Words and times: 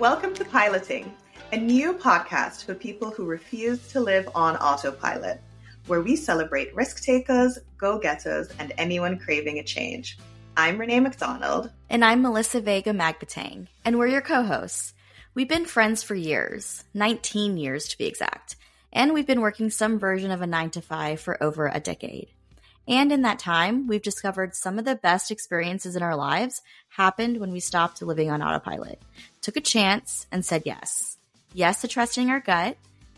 Welcome 0.00 0.34
to 0.34 0.44
Piloting, 0.44 1.14
a 1.52 1.56
new 1.56 1.94
podcast 1.94 2.64
for 2.64 2.74
people 2.74 3.12
who 3.12 3.24
refuse 3.24 3.86
to 3.92 4.00
live 4.00 4.28
on 4.34 4.56
autopilot, 4.56 5.40
where 5.86 6.00
we 6.00 6.16
celebrate 6.16 6.74
risk 6.74 7.04
takers, 7.04 7.60
go 7.78 8.00
getters, 8.00 8.48
and 8.58 8.72
anyone 8.76 9.20
craving 9.20 9.60
a 9.60 9.62
change. 9.62 10.18
I'm 10.56 10.78
Renee 10.78 10.98
McDonald. 10.98 11.70
And 11.88 12.04
I'm 12.04 12.22
Melissa 12.22 12.60
Vega 12.60 12.90
Magbitang, 12.90 13.68
and 13.84 13.96
we're 13.96 14.08
your 14.08 14.20
co 14.20 14.42
hosts. 14.42 14.94
We've 15.32 15.48
been 15.48 15.64
friends 15.64 16.02
for 16.02 16.16
years, 16.16 16.82
19 16.94 17.56
years 17.56 17.86
to 17.86 17.96
be 17.96 18.06
exact, 18.06 18.56
and 18.92 19.14
we've 19.14 19.28
been 19.28 19.40
working 19.40 19.70
some 19.70 20.00
version 20.00 20.32
of 20.32 20.42
a 20.42 20.46
9 20.48 20.70
to 20.70 20.80
5 20.80 21.20
for 21.20 21.40
over 21.40 21.68
a 21.68 21.78
decade. 21.78 22.30
And 22.86 23.12
in 23.12 23.22
that 23.22 23.38
time, 23.38 23.86
we've 23.86 24.02
discovered 24.02 24.54
some 24.54 24.78
of 24.78 24.84
the 24.84 24.96
best 24.96 25.30
experiences 25.30 25.96
in 25.96 26.02
our 26.02 26.16
lives 26.16 26.60
happened 26.88 27.38
when 27.38 27.50
we 27.50 27.60
stopped 27.60 28.02
living 28.02 28.30
on 28.30 28.42
autopilot, 28.42 29.00
took 29.44 29.56
a 29.56 29.60
chance, 29.60 30.26
and 30.32 30.44
said 30.44 30.62
yes. 30.64 31.18
Yes 31.52 31.82
to 31.82 31.88
trusting 31.88 32.30
our 32.30 32.40
gut. 32.40 32.76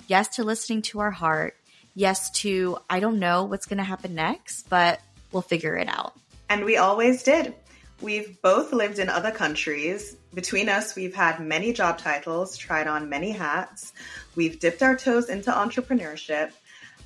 Yes 0.09 0.29
to 0.37 0.45
listening 0.45 0.83
to 0.83 0.99
our 0.99 1.11
heart. 1.11 1.57
Yes 1.95 2.31
to, 2.43 2.79
I 2.91 3.01
don't 3.01 3.19
know 3.19 3.45
what's 3.45 3.67
going 3.67 3.79
to 3.79 3.85
happen 3.85 4.15
next, 4.15 4.69
but 4.69 5.01
we'll 5.33 5.43
figure 5.43 5.77
it 5.77 5.89
out. 5.89 6.15
And 6.49 6.65
we 6.65 6.77
always 6.77 7.23
did. 7.23 7.55
We've 8.03 8.41
both 8.43 8.73
lived 8.73 8.99
in 8.99 9.09
other 9.09 9.31
countries. 9.31 10.17
Between 10.35 10.69
us, 10.69 10.95
we've 10.95 11.15
had 11.15 11.41
many 11.41 11.73
job 11.73 11.99
titles, 11.99 12.57
tried 12.57 12.87
on 12.87 13.09
many 13.09 13.31
hats. 13.31 13.95
We've 14.35 14.61
dipped 14.61 14.83
our 14.83 14.97
toes 14.97 15.31
into 15.31 15.51
entrepreneurship. 15.51 16.51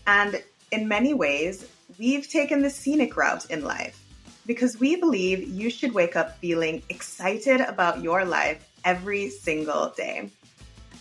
And 0.06 0.42
in 0.72 0.88
many 0.88 1.14
ways, 1.14 1.68
we've 1.98 2.28
taken 2.28 2.62
the 2.62 2.70
scenic 2.70 3.16
route 3.16 3.48
in 3.50 3.64
life 3.64 4.02
because 4.46 4.80
we 4.80 4.96
believe 4.96 5.46
you 5.46 5.70
should 5.70 5.92
wake 5.92 6.16
up 6.16 6.38
feeling 6.38 6.82
excited 6.88 7.60
about 7.60 8.02
your 8.02 8.24
life 8.24 8.66
every 8.84 9.30
single 9.30 9.92
day. 9.96 10.30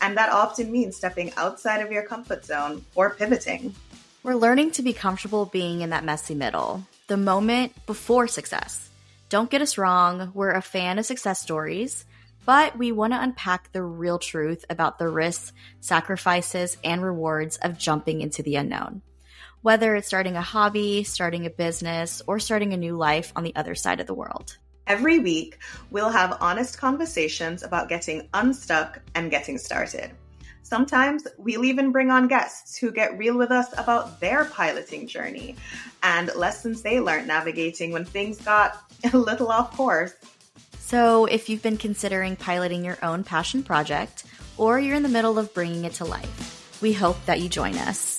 And 0.02 0.18
that 0.18 0.32
often 0.32 0.72
means 0.72 0.96
stepping 0.96 1.34
outside 1.36 1.82
of 1.82 1.92
your 1.92 2.04
comfort 2.04 2.46
zone 2.46 2.86
or 2.96 3.10
pivoting. 3.10 3.76
We're 4.24 4.36
learning 4.36 4.72
to 4.72 4.82
be 4.82 4.94
comfortable 4.94 5.46
being 5.46 5.82
in 5.82 5.90
that 5.92 6.04
messy 6.04 6.36
middle, 6.36 6.86
the 7.08 7.18
moment 7.18 7.74
before 7.86 8.28
success. 8.28 8.90
Don't 9.30 9.50
get 9.50 9.62
us 9.62 9.78
wrong, 9.78 10.32
we're 10.34 10.52
a 10.52 10.62
fan 10.62 11.00
of 11.00 11.06
success 11.06 11.42
stories, 11.42 12.06
but 12.46 12.78
we 12.78 12.92
want 12.92 13.14
to 13.14 13.22
unpack 13.22 13.72
the 13.72 13.84
real 13.84 14.18
truth 14.18 14.66
about 14.70 14.98
the 14.98 15.08
risks, 15.08 15.54
sacrifices, 15.82 16.78
and 16.84 17.04
rewards 17.04 17.58
of 17.58 17.78
jumping 17.78 18.22
into 18.22 18.42
the 18.42 18.56
unknown 18.56 19.02
whether 19.62 19.96
it's 19.96 20.08
starting 20.08 20.36
a 20.36 20.42
hobby, 20.42 21.04
starting 21.04 21.46
a 21.46 21.50
business, 21.50 22.22
or 22.28 22.40
starting 22.40 22.74
a 22.74 22.78
new 22.78 22.96
life 22.96 23.34
on 23.36 23.44
the 23.44 23.56
other 23.56 23.76
side 23.76 24.00
of 24.00 24.08
the 24.08 24.14
world. 24.14 24.58
Every 24.90 25.20
week, 25.20 25.60
we'll 25.92 26.10
have 26.10 26.40
honest 26.42 26.80
conversations 26.80 27.62
about 27.62 27.90
getting 27.90 28.28
unstuck 28.34 29.00
and 29.14 29.30
getting 29.30 29.60
started. 29.60 30.10
Sometimes 30.64 31.28
we'll 31.38 31.64
even 31.64 31.92
bring 31.92 32.10
on 32.10 32.28
guests 32.28 32.76
who 32.76 32.92
get 32.92 33.16
real 33.16 33.38
with 33.38 33.52
us 33.52 33.72
about 33.78 34.20
their 34.20 34.46
piloting 34.46 35.06
journey 35.06 35.56
and 36.02 36.34
lessons 36.36 36.82
they 36.82 37.00
learned 37.00 37.28
navigating 37.28 37.92
when 37.92 38.04
things 38.04 38.42
got 38.42 38.82
a 39.14 39.16
little 39.16 39.52
off 39.52 39.78
course. 39.78 40.14
So, 40.80 41.26
if 41.26 41.50
you've 41.50 41.62
been 41.62 41.78
considering 41.78 42.36
piloting 42.36 42.84
your 42.84 42.98
own 43.04 43.24
passion 43.24 43.62
project 43.62 44.24
or 44.58 44.80
you're 44.80 44.96
in 44.96 45.04
the 45.04 45.10
middle 45.10 45.38
of 45.38 45.54
bringing 45.54 45.86
it 45.86 45.94
to 45.96 46.06
life, 46.06 46.80
we 46.82 46.94
hope 46.94 47.24
that 47.28 47.42
you 47.42 47.48
join 47.48 47.76
us. 47.76 48.19